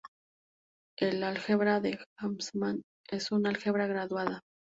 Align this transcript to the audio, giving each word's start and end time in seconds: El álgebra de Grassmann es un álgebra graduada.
El 0.97 1.23
álgebra 1.23 1.79
de 1.79 1.99
Grassmann 2.17 2.81
es 3.09 3.31
un 3.31 3.45
álgebra 3.45 3.85
graduada. 3.85 4.41